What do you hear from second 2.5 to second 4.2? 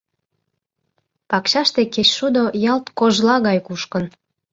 ялт кожла гай кушкын.